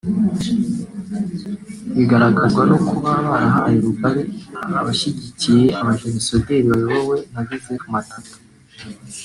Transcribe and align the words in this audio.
bigaragazwa 1.95 2.61
no 2.71 2.77
kuba 2.87 3.11
barahaye 3.29 3.77
rugari 3.85 4.23
abashyigikiye 4.79 5.65
abajenosideri 5.79 6.65
bayobowe 6.69 7.15
na 7.33 7.41
Joseph 7.47 7.85
Matata 7.93 8.35